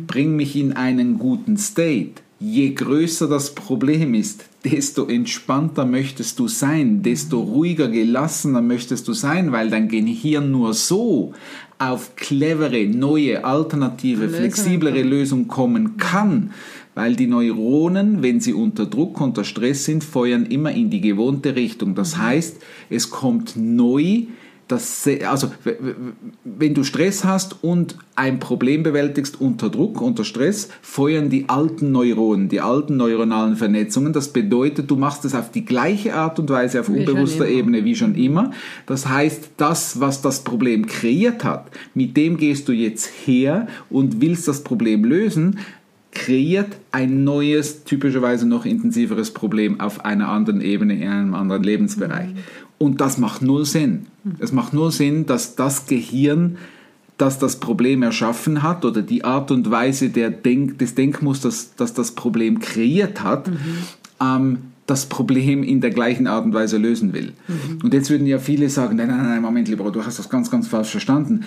bring 0.08 0.36
mich 0.36 0.56
in 0.56 0.74
einen 0.74 1.18
guten 1.18 1.58
State. 1.58 2.22
Je 2.40 2.70
größer 2.70 3.28
das 3.28 3.56
Problem 3.56 4.14
ist, 4.14 4.46
desto 4.64 5.08
entspannter 5.08 5.86
möchtest 5.86 6.38
du 6.38 6.48
sein, 6.48 7.02
desto 7.02 7.40
ruhiger, 7.40 7.88
gelassener 7.88 8.62
möchtest 8.62 9.08
du 9.08 9.14
sein, 9.14 9.52
weil 9.52 9.72
dein 9.72 9.88
Gehirn 9.88 10.52
nur 10.52 10.76
so 10.76 11.34
auf 11.80 12.16
clevere, 12.16 12.86
neue, 12.86 13.44
alternative, 13.44 14.26
Lösungen 14.26 14.36
flexiblere 14.36 15.02
Lösungen 15.02 15.48
kommen 15.48 15.98
kann. 15.98 16.52
Weil 16.94 17.16
die 17.16 17.28
Neuronen, 17.28 18.22
wenn 18.22 18.40
sie 18.40 18.54
unter 18.54 18.86
Druck, 18.86 19.20
unter 19.20 19.44
Stress 19.44 19.86
sind, 19.86 20.04
feuern 20.04 20.46
immer 20.46 20.72
in 20.72 20.90
die 20.92 21.02
gewohnte 21.02 21.56
Richtung. 21.56 21.96
Das 21.96 22.18
heißt, 22.18 22.58
es 22.90 23.10
kommt 23.10 23.56
neu, 23.56 24.24
das, 24.68 25.08
also 25.26 25.52
wenn 26.44 26.74
du 26.74 26.84
Stress 26.84 27.24
hast 27.24 27.64
und 27.64 27.98
ein 28.16 28.40
Problem 28.40 28.84
bewältigst 28.84 29.40
unter 29.40 29.70
Druck, 29.70 30.02
unter 30.02 30.24
Stress, 30.24 30.70
feuern 30.82 31.30
die 31.30 31.48
alten 31.48 31.92
Neuronen, 31.92 32.50
die 32.50 32.60
alten 32.60 32.98
neuronalen 32.98 33.56
Vernetzungen. 33.56 34.14
Das 34.14 34.34
bedeutet, 34.34 34.92
du 34.92 34.96
machst 34.96 35.24
es 35.26 35.36
auf 35.36 35.52
die 35.52 35.66
gleiche 35.66 36.16
Art 36.16 36.40
und 36.40 36.50
Weise 36.50 36.82
auf 36.82 36.90
Wie 36.90 37.00
unbewusster. 37.00 37.48
Ebene 37.48 37.86
wie 37.86 37.96
schon 37.96 38.16
immer. 38.16 38.52
Das 38.86 39.08
heißt, 39.08 39.52
das, 39.58 40.00
was 40.00 40.22
das 40.22 40.44
Problem 40.44 40.86
kreiert 40.86 41.44
hat, 41.44 41.72
mit 41.94 42.18
dem 42.18 42.38
gehst 42.38 42.68
du 42.68 42.74
jetzt 42.74 43.10
her 43.26 43.68
und 43.90 44.22
willst 44.22 44.48
das 44.48 44.64
Problem 44.64 45.06
lösen, 45.06 45.60
kreiert 46.12 46.78
ein 46.92 47.24
neues, 47.24 47.84
typischerweise 47.84 48.48
noch 48.48 48.66
intensiveres 48.66 49.32
Problem 49.32 49.80
auf 49.80 50.04
einer 50.04 50.30
anderen 50.30 50.62
Ebene, 50.62 50.96
in 50.96 51.08
einem 51.08 51.36
anderen 51.36 51.64
Lebensbereich. 51.64 52.30
Und 52.78 53.02
das 53.02 53.18
macht 53.18 53.42
null 53.42 53.66
Sinn. 53.66 54.08
Es 54.40 54.52
macht 54.52 54.74
null 54.74 54.92
Sinn, 54.92 55.26
dass 55.26 55.56
das 55.56 55.88
Gehirn, 55.88 56.58
das 57.18 57.40
das 57.40 57.60
Problem 57.60 58.04
erschaffen 58.04 58.62
hat 58.62 58.86
oder 58.86 59.02
die 59.02 59.24
Art 59.24 59.50
und 59.50 59.72
Weise 59.72 60.10
der 60.10 60.30
Denk 60.30 60.78
des 60.78 60.94
Denkmusters, 60.94 61.72
das 61.76 61.94
das 61.94 62.12
Problem 62.12 62.60
kreiert 62.60 63.24
hat, 63.24 63.50
ähm, 64.22 64.60
das 64.86 65.08
Problem 65.08 65.64
in 65.64 65.82
der 65.82 65.90
gleichen 65.90 66.28
Art 66.28 66.46
und 66.46 66.54
Weise 66.54 66.78
lösen 66.78 67.14
will. 67.14 67.34
Und 67.84 67.94
jetzt 67.94 68.10
würden 68.10 68.26
ja 68.28 68.40
viele 68.40 68.70
sagen, 68.70 68.96
nein, 68.96 69.08
nein, 69.08 69.24
nein, 69.24 69.42
Moment, 69.42 69.68
lieber, 69.68 69.92
du 69.92 70.06
hast 70.06 70.20
das 70.20 70.30
ganz, 70.30 70.50
ganz 70.50 70.68
falsch 70.68 70.90
verstanden. 70.90 71.44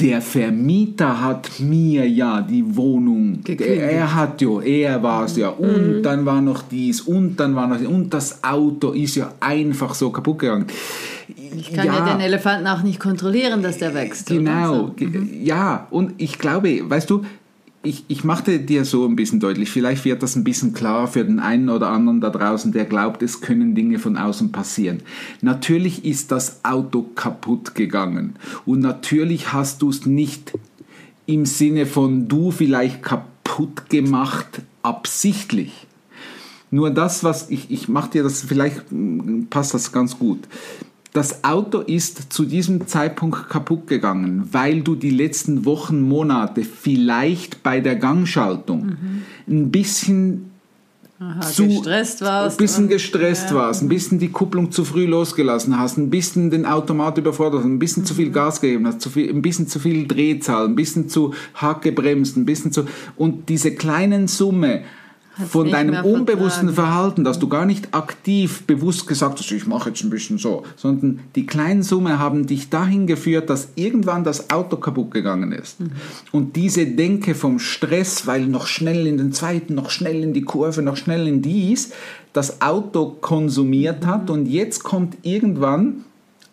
Der 0.00 0.22
Vermieter 0.22 1.20
hat 1.20 1.60
mir 1.60 2.08
ja 2.08 2.40
die 2.40 2.64
Wohnung, 2.76 3.40
Gekündigt. 3.44 3.82
er 3.82 4.14
hat 4.14 4.40
ja, 4.40 4.60
er 4.62 5.02
war 5.02 5.24
es 5.26 5.36
ja, 5.36 5.50
und 5.50 6.02
dann 6.02 6.24
war 6.24 6.40
noch 6.40 6.62
dies, 6.62 7.02
und 7.02 7.36
dann 7.36 7.54
war 7.54 7.66
noch, 7.66 7.80
und 7.86 8.08
das 8.14 8.42
Auto 8.42 8.92
ist 8.92 9.16
ja 9.16 9.32
einfach 9.38 9.94
so 9.94 10.08
kaputt 10.10 10.38
gegangen. 10.38 10.66
Ich 11.58 11.74
kann 11.74 11.86
ja, 11.86 12.10
den 12.14 12.20
Elefanten 12.20 12.66
auch 12.68 12.82
nicht 12.82 12.98
kontrollieren, 13.00 13.62
dass 13.62 13.76
der 13.76 13.92
wächst. 13.92 14.28
Genau, 14.28 14.74
so. 14.86 14.92
ge- 14.96 15.10
ja, 15.42 15.86
und 15.90 16.14
ich 16.16 16.38
glaube, 16.38 16.80
weißt 16.88 17.10
du, 17.10 17.24
ich, 17.86 18.04
ich 18.08 18.24
machte 18.24 18.58
dir 18.58 18.84
so 18.84 19.06
ein 19.06 19.16
bisschen 19.16 19.40
deutlich, 19.40 19.70
vielleicht 19.70 20.04
wird 20.04 20.22
das 20.22 20.36
ein 20.36 20.44
bisschen 20.44 20.72
klar 20.72 21.06
für 21.06 21.24
den 21.24 21.38
einen 21.38 21.70
oder 21.70 21.88
anderen 21.88 22.20
da 22.20 22.30
draußen, 22.30 22.72
der 22.72 22.84
glaubt, 22.84 23.22
es 23.22 23.40
können 23.40 23.74
Dinge 23.74 23.98
von 23.98 24.16
außen 24.16 24.52
passieren. 24.52 25.02
Natürlich 25.40 26.04
ist 26.04 26.32
das 26.32 26.64
Auto 26.64 27.02
kaputt 27.14 27.74
gegangen 27.74 28.36
und 28.64 28.80
natürlich 28.80 29.52
hast 29.52 29.82
du 29.82 29.90
es 29.90 30.04
nicht 30.04 30.52
im 31.26 31.46
Sinne 31.46 31.86
von 31.86 32.28
du 32.28 32.50
vielleicht 32.50 33.02
kaputt 33.02 33.88
gemacht 33.88 34.62
absichtlich. 34.82 35.86
Nur 36.70 36.90
das, 36.90 37.22
was 37.22 37.50
ich, 37.50 37.70
ich 37.70 37.88
mache 37.88 38.10
dir 38.10 38.22
das, 38.24 38.42
vielleicht 38.42 38.82
passt 39.50 39.74
das 39.74 39.92
ganz 39.92 40.18
gut 40.18 40.40
das 41.16 41.44
Auto 41.44 41.80
ist 41.80 42.30
zu 42.30 42.44
diesem 42.44 42.86
Zeitpunkt 42.86 43.48
kaputt 43.48 43.86
gegangen, 43.86 44.48
weil 44.52 44.82
du 44.82 44.94
die 44.94 45.10
letzten 45.10 45.64
Wochen, 45.64 46.02
Monate 46.02 46.62
vielleicht 46.62 47.62
bei 47.62 47.80
der 47.80 47.96
Gangschaltung 47.96 48.86
mhm. 48.86 49.22
ein 49.48 49.70
bisschen 49.70 50.50
Aha, 51.18 51.40
zu, 51.40 51.66
gestresst 51.68 52.20
warst. 52.20 52.58
Ein 52.58 52.62
bisschen 52.62 52.88
gestresst 52.88 53.48
ja. 53.48 53.56
warst, 53.56 53.82
ein 53.82 53.88
bisschen 53.88 54.18
die 54.18 54.28
Kupplung 54.28 54.70
zu 54.70 54.84
früh 54.84 55.06
losgelassen 55.06 55.78
hast, 55.78 55.96
ein 55.96 56.10
bisschen 56.10 56.50
den 56.50 56.66
Automat 56.66 57.16
überfordert 57.16 57.60
hast, 57.60 57.66
ein 57.66 57.78
bisschen 57.78 58.02
mhm. 58.02 58.06
zu 58.06 58.14
viel 58.14 58.28
mhm. 58.28 58.34
Gas 58.34 58.60
gegeben 58.60 58.86
hast, 58.86 59.00
zu 59.00 59.08
viel, 59.08 59.30
ein 59.30 59.40
bisschen 59.40 59.66
zu 59.68 59.78
viel 59.78 60.06
Drehzahl, 60.06 60.66
ein 60.66 60.76
bisschen 60.76 61.08
zu 61.08 61.32
hart 61.54 61.80
gebremst, 61.80 62.36
ein 62.36 62.44
bisschen 62.44 62.72
zu... 62.72 62.84
Und 63.16 63.48
diese 63.48 63.74
kleinen 63.74 64.28
Summe 64.28 64.82
von 65.48 65.70
deinem 65.70 66.04
unbewussten 66.04 66.70
Verhalten, 66.70 67.22
dass 67.22 67.38
du 67.38 67.48
gar 67.48 67.66
nicht 67.66 67.92
aktiv 67.92 68.62
bewusst 68.62 69.06
gesagt 69.06 69.38
hast, 69.38 69.52
ich 69.52 69.66
mache 69.66 69.90
jetzt 69.90 70.02
ein 70.02 70.10
bisschen 70.10 70.38
so, 70.38 70.62
sondern 70.76 71.20
die 71.34 71.44
kleinen 71.44 71.82
Summen 71.82 72.18
haben 72.18 72.46
dich 72.46 72.70
dahin 72.70 73.06
geführt, 73.06 73.50
dass 73.50 73.68
irgendwann 73.74 74.24
das 74.24 74.50
Auto 74.50 74.78
kaputt 74.78 75.10
gegangen 75.10 75.52
ist. 75.52 75.80
Mhm. 75.80 75.90
Und 76.32 76.56
diese 76.56 76.86
Denke 76.86 77.34
vom 77.34 77.58
Stress, 77.58 78.26
weil 78.26 78.46
noch 78.46 78.66
schnell 78.66 79.06
in 79.06 79.18
den 79.18 79.32
zweiten, 79.32 79.74
noch 79.74 79.90
schnell 79.90 80.22
in 80.22 80.32
die 80.32 80.42
Kurve, 80.42 80.80
noch 80.80 80.96
schnell 80.96 81.28
in 81.28 81.42
dies, 81.42 81.92
das 82.32 82.62
Auto 82.62 83.16
konsumiert 83.20 84.06
hat 84.06 84.24
mhm. 84.24 84.34
und 84.34 84.46
jetzt 84.46 84.84
kommt 84.84 85.18
irgendwann 85.22 86.05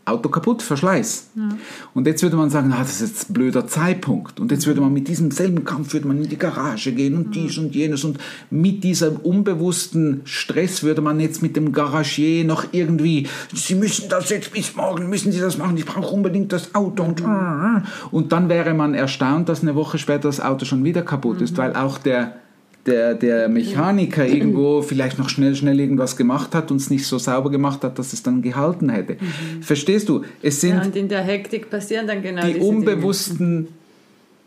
Auto 0.05 0.27
kaputt, 0.27 0.61
Verschleiß. 0.61 1.29
Ja. 1.35 1.49
Und 1.93 2.07
jetzt 2.07 2.21
würde 2.23 2.35
man 2.35 2.49
sagen, 2.49 2.73
ah, 2.73 2.79
das 2.79 2.99
ist 2.99 3.07
jetzt 3.09 3.29
ein 3.29 3.33
blöder 3.33 3.67
Zeitpunkt. 3.67 4.39
Und 4.39 4.51
jetzt 4.51 4.67
würde 4.67 4.81
man 4.81 4.91
mit 4.91 5.07
diesem 5.07 5.31
selben 5.31 5.63
Kampf 5.63 5.93
würde 5.93 6.07
man 6.07 6.21
in 6.21 6.27
die 6.27 6.37
Garage 6.37 6.91
gehen 6.91 7.15
und 7.15 7.33
dies 7.35 7.57
und 7.57 7.73
jenes. 7.73 8.03
Und 8.03 8.17
mit 8.49 8.83
diesem 8.83 9.15
unbewussten 9.17 10.21
Stress 10.25 10.83
würde 10.83 11.01
man 11.01 11.21
jetzt 11.21 11.41
mit 11.41 11.55
dem 11.55 11.71
Garagier 11.71 12.43
noch 12.43 12.65
irgendwie, 12.73 13.27
Sie 13.53 13.75
müssen 13.75 14.09
das 14.09 14.29
jetzt 14.29 14.51
bis 14.51 14.75
morgen, 14.75 15.09
müssen 15.09 15.31
Sie 15.31 15.39
das 15.39 15.57
machen, 15.57 15.77
ich 15.77 15.85
brauche 15.85 16.13
unbedingt 16.13 16.51
das 16.51 16.75
Auto. 16.75 17.03
Und, 17.03 17.25
mhm. 17.25 17.83
und 18.11 18.31
dann 18.33 18.49
wäre 18.49 18.73
man 18.73 18.95
erstaunt, 18.95 19.47
dass 19.47 19.61
eine 19.61 19.75
Woche 19.75 19.97
später 19.99 20.27
das 20.27 20.41
Auto 20.41 20.65
schon 20.65 20.83
wieder 20.83 21.03
kaputt 21.03 21.41
ist, 21.41 21.53
mhm. 21.53 21.57
weil 21.57 21.75
auch 21.77 21.97
der 21.97 22.42
der, 22.85 23.13
der 23.15 23.47
Mechaniker 23.47 24.25
irgendwo 24.25 24.81
vielleicht 24.81 25.17
noch 25.17 25.29
schnell, 25.29 25.55
schnell 25.55 25.79
irgendwas 25.79 26.17
gemacht 26.17 26.53
hat 26.53 26.69
und 26.69 26.77
es 26.77 26.89
nicht 26.89 27.07
so 27.07 27.17
sauber 27.17 27.49
gemacht 27.49 27.83
hat, 27.83 27.97
dass 27.97 28.11
es 28.11 28.23
dann 28.23 28.41
gehalten 28.41 28.89
hätte. 28.89 29.13
Mhm. 29.13 29.63
Verstehst 29.63 30.09
du? 30.09 30.23
Es 30.41 30.59
sind 30.59 30.75
ja, 30.75 30.81
und 30.81 30.95
in 30.95 31.07
der 31.07 31.21
Hektik 31.21 31.69
passieren 31.69 32.07
dann 32.07 32.21
genau 32.21 32.45
die 32.45 32.59
unbewussten 32.59 33.69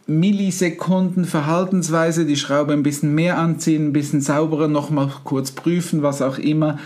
Millisekunden 0.06 1.24
Verhaltensweise, 1.24 2.26
die 2.26 2.36
Schraube 2.36 2.72
ein 2.72 2.82
bisschen 2.82 3.14
mehr 3.14 3.38
anziehen, 3.38 3.88
ein 3.88 3.92
bisschen 3.92 4.20
sauberer, 4.20 4.68
nochmal 4.68 5.10
kurz 5.24 5.50
prüfen, 5.50 6.02
was 6.02 6.22
auch 6.22 6.38
immer, 6.38 6.78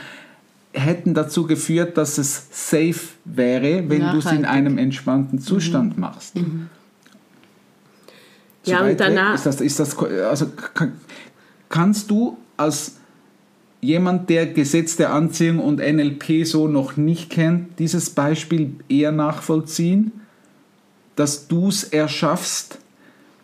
hätten 0.73 1.13
dazu 1.15 1.47
geführt, 1.47 1.99
dass 1.99 2.17
es 2.17 2.47
safe 2.51 3.01
wäre, 3.25 3.91
wenn 3.91 4.01
du 4.01 4.19
es 4.19 4.27
in 4.27 4.45
einem 4.45 4.79
entspannten 4.79 5.41
Zustand 5.41 5.97
mhm. 5.97 6.01
machst. 6.01 6.37
Mhm. 6.37 6.71
ja, 8.65 8.81
und 8.85 8.99
danach. 8.99 9.35
Ist 9.35 9.47
das, 9.47 9.61
ist 9.61 9.81
das, 9.81 9.99
also, 9.99 10.47
Kannst 11.71 12.11
du 12.11 12.37
als 12.59 12.97
jemand, 13.81 14.29
der 14.29 14.47
Gesetz 14.47 14.97
der 14.97 15.15
Anziehung 15.15 15.61
und 15.61 15.79
NLP 15.79 16.45
so 16.45 16.69
noch 16.69 16.99
nicht 16.99 17.31
kennt, 17.31 17.79
dieses 17.79 18.11
Beispiel 18.11 18.75
eher 18.89 19.13
nachvollziehen, 19.13 20.13
dass 21.17 21.49
du 21.49 21.69
es 21.69 21.85
erschaffst 21.85 22.79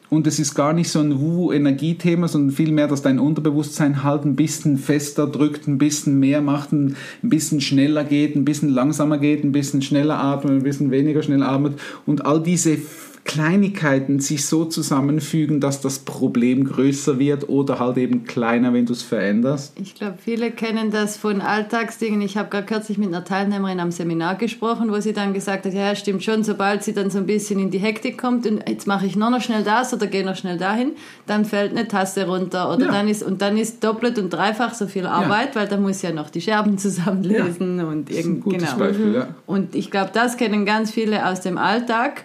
und 0.08 0.26
es 0.26 0.38
ist 0.38 0.54
gar 0.54 0.72
nicht 0.72 0.88
so 0.88 1.00
ein 1.00 1.20
Wu-Energiethema, 1.20 2.28
sondern 2.28 2.54
vielmehr, 2.54 2.86
dass 2.86 3.02
dein 3.02 3.18
Unterbewusstsein 3.18 4.04
halt 4.04 4.24
ein 4.24 4.36
bisschen 4.36 4.78
fester 4.78 5.26
drückt, 5.26 5.66
ein 5.66 5.78
bisschen 5.78 6.20
mehr 6.20 6.40
macht, 6.40 6.72
ein 6.72 6.96
bisschen 7.22 7.60
schneller 7.60 8.04
geht, 8.04 8.36
ein 8.36 8.44
bisschen 8.44 8.68
langsamer 8.68 9.18
geht, 9.18 9.42
ein 9.42 9.50
bisschen 9.50 9.82
schneller 9.82 10.18
atmet, 10.18 10.52
ein 10.52 10.62
bisschen 10.62 10.92
weniger 10.92 11.22
schnell 11.22 11.42
atmet. 11.42 11.74
Und 12.06 12.24
all 12.24 12.40
diese 12.40 12.78
Kleinigkeiten 13.26 14.20
sich 14.20 14.46
so 14.46 14.64
zusammenfügen, 14.64 15.60
dass 15.60 15.80
das 15.80 15.98
Problem 15.98 16.64
größer 16.64 17.18
wird 17.18 17.48
oder 17.48 17.78
halt 17.78 17.98
eben 17.98 18.24
kleiner, 18.24 18.72
wenn 18.72 18.86
du 18.86 18.92
es 18.92 19.02
veränderst? 19.02 19.74
Ich 19.80 19.94
glaube, 19.94 20.14
viele 20.24 20.50
kennen 20.50 20.90
das 20.90 21.16
von 21.16 21.40
Alltagsdingen. 21.40 22.22
Ich 22.22 22.36
habe 22.36 22.48
gerade 22.48 22.66
kürzlich 22.66 22.96
mit 22.96 23.08
einer 23.08 23.24
Teilnehmerin 23.24 23.80
am 23.80 23.90
Seminar 23.90 24.36
gesprochen, 24.36 24.90
wo 24.90 25.00
sie 25.00 25.12
dann 25.12 25.34
gesagt 25.34 25.66
hat, 25.66 25.74
ja, 25.74 25.94
stimmt 25.94 26.22
schon, 26.22 26.44
sobald 26.44 26.84
sie 26.84 26.94
dann 26.94 27.10
so 27.10 27.18
ein 27.18 27.26
bisschen 27.26 27.58
in 27.58 27.70
die 27.70 27.78
Hektik 27.78 28.16
kommt 28.16 28.46
und 28.46 28.66
jetzt 28.68 28.86
mache 28.86 29.06
ich 29.06 29.16
nur 29.16 29.30
noch 29.30 29.42
schnell 29.42 29.64
das 29.64 29.92
oder 29.92 30.06
gehe 30.06 30.24
noch 30.24 30.36
schnell 30.36 30.56
dahin, 30.56 30.92
dann 31.26 31.44
fällt 31.44 31.72
eine 31.72 31.88
Tasse 31.88 32.26
runter 32.26 32.72
oder 32.72 32.86
ja. 32.86 32.92
dann 32.92 33.08
ist 33.08 33.22
und 33.22 33.42
dann 33.42 33.58
ist 33.58 33.82
doppelt 33.82 34.18
und 34.18 34.30
dreifach 34.30 34.72
so 34.72 34.86
viel 34.86 35.06
Arbeit, 35.06 35.54
ja. 35.54 35.60
weil 35.60 35.68
da 35.68 35.76
muss 35.76 36.00
ja 36.02 36.12
noch 36.12 36.30
die 36.30 36.40
Scherben 36.40 36.78
zusammenlesen 36.86 37.78
ja. 37.78 37.84
und 37.84 38.10
irgendwie 38.10 38.56
genau. 38.56 38.76
Beispiel, 38.78 39.14
ja. 39.14 39.28
Und 39.46 39.74
ich 39.74 39.90
glaube, 39.90 40.10
das 40.14 40.36
kennen 40.36 40.64
ganz 40.64 40.92
viele 40.92 41.26
aus 41.26 41.40
dem 41.40 41.58
Alltag 41.58 42.24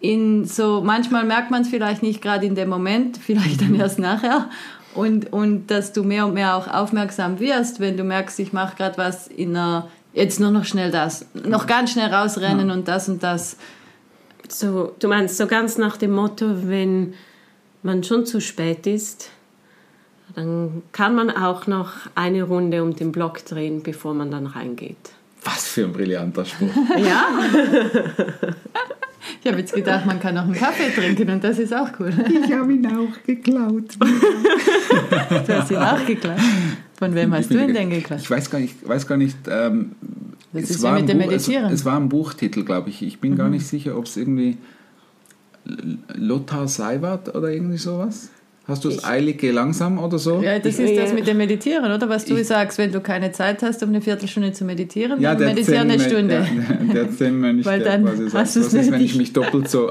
in 0.00 0.44
so, 0.44 0.82
manchmal 0.82 1.24
merkt 1.24 1.50
man 1.50 1.62
es 1.62 1.68
vielleicht 1.68 2.02
nicht 2.02 2.20
gerade 2.20 2.46
in 2.46 2.54
dem 2.54 2.68
Moment, 2.68 3.18
vielleicht 3.18 3.60
dann 3.60 3.72
mhm. 3.72 3.80
erst 3.80 3.98
nachher. 3.98 4.50
Und, 4.94 5.32
und 5.32 5.66
dass 5.66 5.92
du 5.92 6.04
mehr 6.04 6.26
und 6.26 6.34
mehr 6.34 6.56
auch 6.56 6.68
aufmerksam 6.68 7.38
wirst, 7.38 7.80
wenn 7.80 7.96
du 7.96 8.04
merkst, 8.04 8.38
ich 8.40 8.52
mache 8.52 8.76
gerade 8.76 8.96
was 8.96 9.26
in 9.28 9.50
einer, 9.50 9.88
jetzt 10.14 10.40
nur 10.40 10.50
noch 10.50 10.64
schnell 10.64 10.90
das, 10.90 11.26
noch 11.34 11.66
ganz 11.66 11.92
schnell 11.92 12.12
rausrennen 12.12 12.68
ja. 12.68 12.74
und 12.74 12.88
das 12.88 13.08
und 13.08 13.22
das. 13.22 13.58
So, 14.48 14.94
du 14.98 15.08
meinst 15.08 15.36
so 15.36 15.46
ganz 15.46 15.76
nach 15.76 15.96
dem 15.96 16.12
Motto, 16.12 16.68
wenn 16.68 17.14
man 17.82 18.04
schon 18.04 18.24
zu 18.24 18.40
spät 18.40 18.86
ist, 18.86 19.30
dann 20.34 20.82
kann 20.92 21.14
man 21.14 21.30
auch 21.30 21.66
noch 21.66 21.92
eine 22.14 22.42
Runde 22.42 22.82
um 22.82 22.94
den 22.94 23.12
Block 23.12 23.44
drehen, 23.44 23.82
bevor 23.82 24.14
man 24.14 24.30
dann 24.30 24.46
reingeht. 24.46 24.96
Was 25.44 25.68
für 25.68 25.84
ein 25.84 25.92
brillanter 25.92 26.44
Spruch. 26.44 26.68
ja. 26.98 27.28
Ich 29.40 29.46
habe 29.46 29.58
jetzt 29.60 29.74
gedacht, 29.74 30.06
man 30.06 30.20
kann 30.20 30.36
auch 30.38 30.44
einen 30.44 30.54
Kaffee 30.54 30.90
trinken 30.90 31.30
und 31.30 31.44
das 31.44 31.58
ist 31.58 31.74
auch 31.74 31.88
cool. 32.00 32.12
Ich 32.28 32.52
habe 32.52 32.72
ihn 32.72 32.86
auch 32.86 33.24
geklaut. 33.26 33.96
du 33.98 35.54
hast 35.54 35.70
ihn 35.70 35.76
auch 35.76 36.04
geklaut. 36.06 36.36
Von 36.98 37.14
wem 37.14 37.32
hast 37.34 37.50
du 37.50 37.62
ihn 37.62 37.74
denn 37.74 37.90
geklaut? 37.90 38.20
Ich 38.20 38.30
weiß 38.30 38.50
gar 38.50 38.58
nicht, 38.58 38.88
weiß 38.88 39.06
gar 39.06 39.16
nicht 39.16 39.36
ähm, 39.48 39.92
das 40.52 40.64
es, 40.64 40.70
ist 40.70 40.82
war 40.82 40.98
mit 40.98 41.08
dem 41.08 41.18
Buch, 41.18 41.32
es, 41.32 41.48
es, 41.48 41.84
war 41.84 41.96
ein 41.96 42.08
Buchtitel, 42.08 42.64
glaube 42.64 42.90
ich. 42.90 43.02
Ich 43.02 43.20
bin 43.20 43.32
mhm. 43.32 43.36
gar 43.36 43.48
nicht 43.50 43.66
sicher, 43.66 43.96
ob 43.96 44.06
es 44.06 44.16
irgendwie 44.16 44.56
Lothar 46.14 46.68
Seiwart 46.68 47.34
oder 47.34 47.50
irgendwie 47.50 47.78
sowas 47.78 48.30
Hast 48.68 48.84
du 48.84 48.88
es 48.88 49.04
eilig, 49.04 49.38
geh 49.38 49.52
langsam 49.52 49.98
oder 49.98 50.18
so? 50.18 50.42
Ja, 50.42 50.58
das 50.58 50.78
ich, 50.80 50.90
ist 50.90 51.00
das 51.00 51.12
mit 51.12 51.26
dem 51.28 51.36
Meditieren, 51.36 51.92
oder? 51.92 52.08
Was 52.08 52.24
du 52.24 52.34
ich, 52.34 52.48
sagst, 52.48 52.78
wenn 52.78 52.90
du 52.90 53.00
keine 53.00 53.30
Zeit 53.30 53.62
hast, 53.62 53.80
um 53.84 53.90
eine 53.90 54.00
Viertelstunde 54.00 54.52
zu 54.52 54.64
meditieren, 54.64 55.20
ja, 55.20 55.36
dann 55.36 55.54
meditiere 55.54 55.80
eine 55.80 56.00
Stunde. 56.00 56.44
Der, 56.92 57.04
der 57.04 57.10
Zen-Mönch, 57.12 57.64
der 57.64 58.00
quasi 58.00 58.24
sagt, 58.24 58.34
was 58.34 58.56
ist, 58.56 58.74
wenn 58.74 59.00
ich 59.00 59.14
mich 59.14 59.32
doppelt 59.32 59.70
so, 59.70 59.88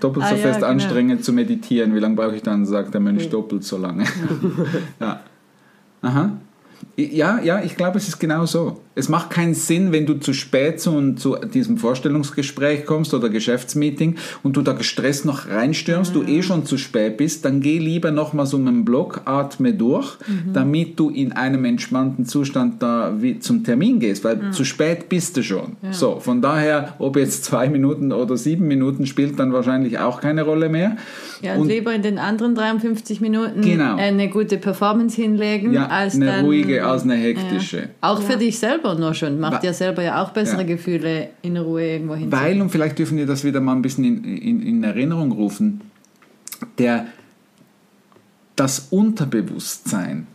doppelt 0.00 0.24
ah, 0.24 0.30
so 0.30 0.36
fest 0.36 0.44
ja, 0.44 0.52
genau. 0.52 0.66
anstrenge 0.66 1.20
zu 1.20 1.34
meditieren? 1.34 1.94
Wie 1.94 1.98
lange 1.98 2.16
brauche 2.16 2.36
ich 2.36 2.42
dann? 2.42 2.64
Sagt 2.64 2.94
der 2.94 3.02
Mönch 3.02 3.28
doppelt 3.28 3.64
so 3.64 3.76
lange. 3.76 4.04
ja. 4.98 5.20
Aha. 6.02 6.32
Ja, 6.98 7.40
ja, 7.42 7.62
ich 7.62 7.76
glaube, 7.76 7.98
es 7.98 8.08
ist 8.08 8.18
genau 8.18 8.46
so. 8.46 8.80
Es 8.94 9.10
macht 9.10 9.28
keinen 9.28 9.52
Sinn, 9.52 9.92
wenn 9.92 10.06
du 10.06 10.14
zu 10.14 10.32
spät 10.32 10.80
zu, 10.80 11.12
zu 11.16 11.36
diesem 11.36 11.76
Vorstellungsgespräch 11.76 12.86
kommst 12.86 13.12
oder 13.12 13.28
Geschäftsmeeting 13.28 14.16
und 14.42 14.56
du 14.56 14.62
da 14.62 14.72
gestresst 14.72 15.26
noch 15.26 15.50
reinstürmst, 15.50 16.14
mhm. 16.14 16.20
du 16.20 16.32
eh 16.32 16.42
schon 16.42 16.64
zu 16.64 16.78
spät 16.78 17.18
bist, 17.18 17.44
dann 17.44 17.60
geh 17.60 17.78
lieber 17.78 18.10
nochmals 18.10 18.54
um 18.54 18.66
einen 18.66 18.86
Block, 18.86 19.20
atme 19.26 19.74
durch, 19.74 20.16
mhm. 20.26 20.54
damit 20.54 20.98
du 20.98 21.10
in 21.10 21.32
einem 21.32 21.66
entspannten 21.66 22.24
Zustand 22.24 22.82
da 22.82 23.16
wie 23.18 23.38
zum 23.40 23.62
Termin 23.62 24.00
gehst, 24.00 24.24
weil 24.24 24.36
mhm. 24.36 24.52
zu 24.52 24.64
spät 24.64 25.10
bist 25.10 25.36
du 25.36 25.42
schon. 25.42 25.76
Ja. 25.82 25.92
So, 25.92 26.18
von 26.18 26.40
daher, 26.40 26.94
ob 26.98 27.18
jetzt 27.18 27.44
zwei 27.44 27.68
Minuten 27.68 28.10
oder 28.10 28.38
sieben 28.38 28.66
Minuten 28.66 29.04
spielt 29.04 29.38
dann 29.38 29.52
wahrscheinlich 29.52 29.98
auch 29.98 30.22
keine 30.22 30.44
Rolle 30.44 30.70
mehr. 30.70 30.96
Ja, 31.42 31.56
und, 31.56 31.62
und 31.62 31.68
lieber 31.68 31.92
in 31.92 32.00
den 32.00 32.18
anderen 32.18 32.54
53 32.54 33.20
Minuten 33.20 33.60
genau. 33.60 33.96
eine 33.96 34.30
gute 34.30 34.56
Performance 34.56 35.20
hinlegen, 35.20 35.74
ja, 35.74 35.88
als 35.88 36.14
eine 36.14 36.26
dann, 36.26 36.44
ruhige, 36.66 36.86
als 36.86 37.02
eine 37.02 37.14
hektische. 37.14 37.78
Ja. 37.78 37.88
Auch 38.00 38.22
für 38.22 38.36
dich 38.36 38.58
selber 38.58 38.94
nur 38.94 39.14
schon. 39.14 39.38
Macht 39.40 39.62
dir 39.62 39.72
selber 39.72 40.02
ja 40.02 40.22
auch 40.22 40.30
bessere 40.30 40.64
Gefühle 40.64 41.30
in 41.42 41.56
Ruhe 41.56 41.84
irgendwo 41.84 42.14
hin. 42.14 42.30
Weil, 42.30 42.60
und 42.60 42.70
vielleicht 42.70 42.98
dürfen 42.98 43.18
wir 43.18 43.26
das 43.26 43.44
wieder 43.44 43.60
mal 43.60 43.74
ein 43.74 43.82
bisschen 43.82 44.04
in, 44.04 44.24
in, 44.24 44.62
in 44.62 44.84
Erinnerung 44.84 45.32
rufen, 45.32 45.80
der, 46.78 47.06
das 48.54 48.88
Unterbewusstsein, 48.90 50.26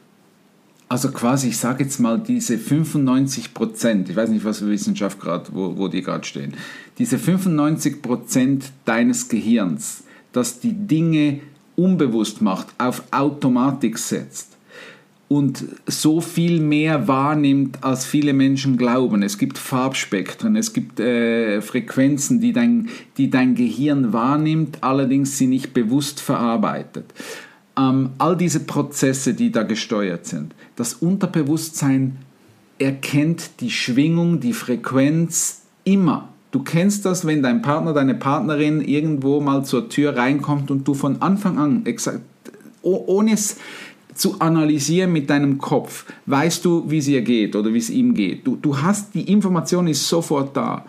also 0.90 1.10
quasi, 1.12 1.48
ich 1.50 1.58
sage 1.58 1.86
jetzt 1.86 2.00
mal, 2.00 2.20
diese 2.20 2.58
95 2.58 3.54
Prozent, 3.54 4.10
ich 4.10 4.16
weiß 4.16 4.30
nicht, 4.30 4.44
was 4.44 4.60
für 4.60 4.68
Wissenschaft 4.68 5.22
gerade, 5.22 5.50
wo, 5.54 5.78
wo 5.78 5.88
die 5.88 6.02
gerade 6.02 6.26
stehen, 6.26 6.54
diese 6.98 7.18
95 7.18 8.02
Prozent 8.02 8.72
deines 8.84 9.30
Gehirns, 9.30 10.04
dass 10.34 10.60
die 10.60 10.74
Dinge 10.74 11.40
unbewusst 11.78 12.42
macht, 12.42 12.68
auf 12.78 13.04
Automatik 13.12 13.98
setzt 13.98 14.58
und 15.32 15.64
so 15.88 16.20
viel 16.20 16.60
mehr 16.60 17.08
wahrnimmt, 17.08 17.86
als 17.86 18.04
viele 18.06 18.34
Menschen 18.34 18.76
glauben. 18.76 19.24
Es 19.24 19.38
gibt 19.38 19.58
Farbspektren, 19.58 20.58
es 20.58 20.74
gibt 20.74 21.00
äh, 21.00 21.62
Frequenzen, 21.62 22.42
die 22.42 22.52
dein, 22.52 22.90
die 23.16 23.30
dein 23.30 23.56
Gehirn 23.56 24.12
wahrnimmt, 24.12 24.80
allerdings 24.82 25.38
sie 25.38 25.48
nicht 25.48 25.74
bewusst 25.74 26.20
verarbeitet. 26.20 27.14
Ähm, 27.80 28.10
all 28.18 28.36
diese 28.36 28.60
Prozesse, 28.60 29.34
die 29.34 29.54
da 29.54 29.64
gesteuert 29.64 30.26
sind. 30.26 30.54
Das 30.76 30.96
Unterbewusstsein 30.96 32.18
erkennt 32.78 33.62
die 33.62 33.72
Schwingung, 33.72 34.42
die 34.42 34.52
Frequenz 34.52 35.62
immer. 35.86 36.28
Du 36.52 36.62
kennst 36.62 37.06
das, 37.06 37.26
wenn 37.26 37.42
dein 37.42 37.62
Partner, 37.62 37.94
deine 37.94 38.16
Partnerin 38.16 38.82
irgendwo 38.82 39.40
mal 39.40 39.64
zur 39.64 39.88
Tür 39.88 40.18
reinkommt 40.18 40.72
und 40.72 40.86
du 40.86 40.94
von 40.94 41.22
Anfang 41.22 41.58
an, 41.58 41.86
exakt, 41.86 42.20
ohne 42.82 43.32
es 43.32 43.56
zu 44.16 44.40
analysieren 44.40 45.14
mit 45.14 45.30
deinem 45.30 45.58
Kopf, 45.58 46.06
weißt 46.26 46.66
du, 46.66 46.90
wie 46.90 46.98
es 46.98 47.08
ihr 47.08 47.22
geht 47.22 47.56
oder 47.56 47.74
wie 47.74 47.80
es 47.80 47.90
ihm 47.90 48.14
geht. 48.14 48.46
Du, 48.46 48.56
du 48.56 48.82
hast, 48.82 49.14
die 49.14 49.32
Information 49.32 49.88
ist 49.88 50.08
sofort 50.08 50.56
da. 50.56 50.86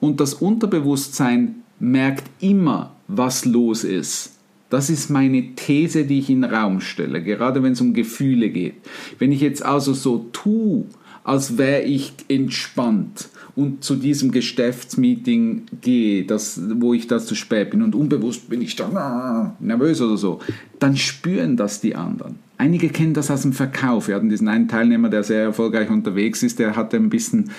Und 0.00 0.20
das 0.20 0.34
Unterbewusstsein 0.34 1.56
merkt 1.78 2.24
immer, 2.40 2.92
was 3.08 3.44
los 3.44 3.84
ist. 3.84 4.32
Das 4.70 4.88
ist 4.88 5.10
meine 5.10 5.54
These, 5.54 6.04
die 6.04 6.20
ich 6.20 6.30
in 6.30 6.42
den 6.42 6.50
Raum 6.50 6.80
stelle, 6.80 7.22
gerade 7.22 7.62
wenn 7.62 7.72
es 7.72 7.80
um 7.80 7.92
Gefühle 7.92 8.48
geht. 8.48 8.76
Wenn 9.18 9.30
ich 9.30 9.42
jetzt 9.42 9.62
also 9.62 9.92
so 9.92 10.26
tue, 10.32 10.86
als 11.24 11.58
wäre 11.58 11.82
ich 11.82 12.12
entspannt 12.28 13.28
und 13.54 13.84
zu 13.84 13.96
diesem 13.96 14.32
Geschäftsmeeting 14.32 15.66
gehe, 15.80 16.24
das, 16.24 16.60
wo 16.76 16.94
ich 16.94 17.06
da 17.06 17.18
zu 17.18 17.34
spät 17.34 17.70
bin 17.70 17.82
und 17.82 17.94
unbewusst 17.94 18.48
bin 18.48 18.62
ich 18.62 18.74
da 18.76 19.54
nervös 19.60 20.00
oder 20.00 20.16
so, 20.16 20.40
dann 20.78 20.96
spüren 20.96 21.56
das 21.56 21.80
die 21.80 21.94
anderen. 21.94 22.38
Einige 22.62 22.90
kennen 22.90 23.12
das 23.12 23.28
aus 23.28 23.42
dem 23.42 23.52
Verkauf. 23.52 24.06
Wir 24.06 24.14
hatten 24.14 24.28
diesen 24.28 24.46
einen 24.46 24.68
Teilnehmer, 24.68 25.08
der 25.08 25.24
sehr 25.24 25.42
erfolgreich 25.42 25.90
unterwegs 25.90 26.44
ist, 26.44 26.60
der 26.60 26.76
hatte 26.76 26.96
ein 26.96 27.10
bisschen, 27.10 27.50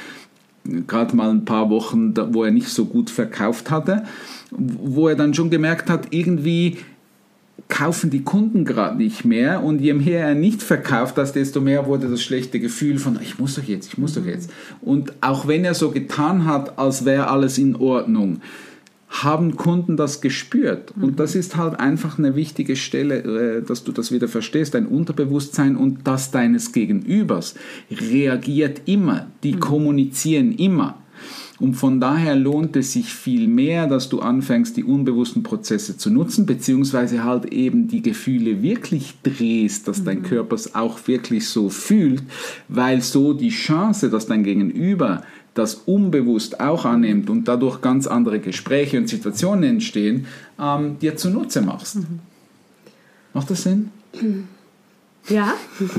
gerade 0.88 1.14
mal 1.14 1.30
ein 1.30 1.44
paar 1.44 1.70
Wochen, 1.70 2.14
wo 2.34 2.46
er 2.46 2.52
nicht 2.52 2.70
so 2.70 2.86
gut 2.86 3.10
verkauft 3.10 3.70
hatte, 3.70 4.04
wo 4.52 5.10
er 5.10 5.18
dann 5.18 5.34
schon 5.34 5.50
gemerkt 5.50 5.90
hat, 5.90 6.08
irgendwie 6.12 6.78
kaufen 7.68 8.12
die 8.12 8.24
Kunden 8.24 8.64
gerade 8.64 8.96
nicht 8.96 9.26
mehr 9.26 9.62
und 9.62 9.82
je 9.82 9.94
mehr 9.94 10.26
er 10.26 10.36
nicht 10.36 10.64
verkauft 10.64 11.18
hat, 11.18 11.36
desto 11.36 11.60
mehr 11.60 11.86
wurde 11.86 12.08
das 12.08 12.24
schlechte 12.24 12.62
Gefühl 12.62 12.98
von, 12.98 13.20
ich 13.22 13.38
muss 13.38 13.56
doch 13.56 13.64
jetzt, 13.64 13.88
ich 13.88 13.98
muss 13.98 14.14
doch 14.14 14.26
jetzt. 14.26 14.52
Und 14.80 15.12
auch 15.20 15.50
wenn 15.50 15.66
er 15.66 15.74
so 15.74 15.92
getan 15.92 16.46
hat, 16.46 16.80
als 16.80 17.04
wäre 17.04 17.28
alles 17.28 17.58
in 17.58 17.76
Ordnung, 17.76 18.40
haben 19.22 19.56
Kunden 19.56 19.96
das 19.96 20.22
gespürt. 20.22 20.92
Und 21.00 21.12
mhm. 21.12 21.16
das 21.16 21.36
ist 21.36 21.56
halt 21.56 21.80
einfach 21.80 22.18
eine 22.18 22.36
wichtige 22.36 22.76
Stelle, 22.76 23.60
äh, 23.60 23.62
dass 23.62 23.84
du 23.84 23.92
das 23.92 24.12
wieder 24.12 24.28
verstehst. 24.28 24.74
Dein 24.74 24.88
Unterbewusstsein 24.88 25.76
und 25.76 26.08
das 26.08 26.32
deines 26.32 26.72
Gegenübers 26.72 27.54
reagiert 27.92 28.82
immer. 28.86 29.28
Die 29.44 29.54
mhm. 29.54 29.60
kommunizieren 29.60 30.52
immer. 30.54 30.98
Und 31.60 31.76
von 31.76 32.02
daher 32.02 32.36
lohnt 32.36 32.76
es 32.76 32.94
sich 32.94 33.14
viel 33.14 33.48
mehr, 33.48 33.88
dass 33.88 34.10
du 34.10 34.20
anfängst, 34.20 34.76
die 34.76 34.84
unbewussten 34.84 35.44
Prozesse 35.44 35.96
zu 35.96 36.10
nutzen, 36.10 36.46
beziehungsweise 36.46 37.24
halt 37.24 37.54
eben 37.54 37.88
die 37.88 38.02
Gefühle 38.02 38.64
wirklich 38.64 39.14
drehst, 39.22 39.88
dass 39.88 40.04
dein 40.04 40.20
mhm. 40.20 40.24
Körper 40.24 40.56
es 40.56 40.74
auch 40.74 41.08
wirklich 41.08 41.48
so 41.48 41.70
fühlt, 41.70 42.24
weil 42.68 43.02
so 43.02 43.34
die 43.34 43.50
Chance, 43.50 44.10
dass 44.10 44.26
dein 44.26 44.44
Gegenüber 44.44 45.22
das 45.54 45.76
unbewusst 45.76 46.60
auch 46.60 46.86
annimmt 46.86 47.30
und 47.30 47.48
dadurch 47.48 47.82
ganz 47.82 48.08
andere 48.08 48.40
Gespräche 48.40 48.98
und 48.98 49.08
Situationen 49.08 49.64
entstehen, 49.64 50.26
ähm, 50.60 50.98
dir 51.00 51.16
zunutze 51.16 51.62
machst. 51.62 51.98
Mhm. 51.98 52.20
Macht 53.34 53.50
das 53.50 53.64
Sinn? 53.64 53.92
Ja. 55.30 55.54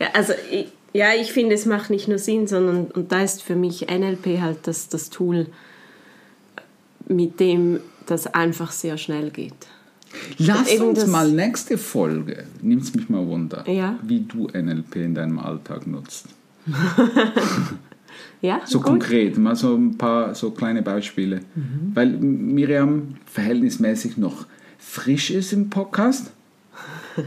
ja, 0.00 0.08
also 0.12 0.32
ich, 0.50 0.68
ja, 0.92 1.08
ich 1.18 1.32
finde, 1.32 1.54
es 1.54 1.66
macht 1.66 1.90
nicht 1.90 2.08
nur 2.08 2.18
Sinn, 2.18 2.46
sondern 2.46 2.86
und 2.86 3.12
da 3.12 3.22
ist 3.22 3.42
für 3.42 3.56
mich 3.56 3.86
NLP 3.88 4.40
halt 4.40 4.66
das, 4.66 4.88
das 4.88 5.10
Tool, 5.10 5.46
mit 7.08 7.40
dem 7.40 7.80
das 8.06 8.26
einfach 8.26 8.72
sehr 8.72 8.96
schnell 8.96 9.30
geht. 9.30 9.52
Lass 10.38 10.70
uns 10.78 11.06
mal 11.06 11.30
nächste 11.30 11.76
Folge, 11.76 12.44
nimmt 12.62 12.84
es 12.84 12.94
mich 12.94 13.08
mal 13.08 13.26
wunder, 13.26 13.68
ja? 13.68 13.98
wie 14.02 14.20
du 14.20 14.46
NLP 14.46 14.96
in 14.96 15.14
deinem 15.14 15.38
Alltag 15.38 15.86
nutzt. 15.86 16.26
ja, 18.40 18.60
so 18.64 18.78
gut. 18.78 18.86
konkret, 18.86 19.38
mal 19.38 19.56
so 19.56 19.74
ein 19.74 19.96
paar 19.96 20.34
so 20.34 20.50
kleine 20.50 20.82
Beispiele. 20.82 21.40
Mhm. 21.54 21.92
Weil 21.94 22.08
Miriam 22.18 23.16
verhältnismäßig 23.26 24.16
noch 24.16 24.46
frisch 24.78 25.30
ist 25.30 25.52
im 25.52 25.70
Podcast. 25.70 26.32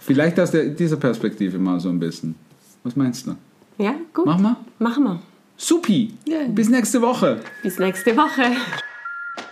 Vielleicht 0.00 0.40
aus 0.40 0.50
der, 0.50 0.70
dieser 0.70 0.96
Perspektive 0.96 1.58
mal 1.58 1.80
so 1.80 1.88
ein 1.88 1.98
bisschen. 1.98 2.34
Was 2.82 2.96
meinst 2.96 3.26
du? 3.26 3.36
Ja, 3.78 3.94
gut. 4.14 4.26
Machen 4.26 4.42
wir? 4.42 4.56
Machen 4.78 5.04
wir. 5.04 5.20
Supi. 5.56 6.14
Yeah. 6.26 6.48
Bis 6.48 6.68
nächste 6.68 7.02
Woche. 7.02 7.40
Bis 7.62 7.78
nächste 7.78 8.16
Woche. 8.16 8.56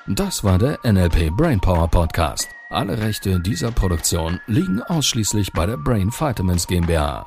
Das 0.07 0.45
war 0.45 0.59
der 0.59 0.79
NLP 0.85 1.37
Brainpower 1.37 1.89
Podcast. 1.89 2.49
Alle 2.71 2.99
Rechte 2.99 3.41
dieser 3.41 3.71
Produktion 3.71 4.41
liegen 4.47 4.83
ausschließlich 4.83 5.53
bei 5.53 5.67
der 5.67 5.77
Brain 5.77 6.11
Vitamins 6.11 6.67
GmbH. 6.67 7.27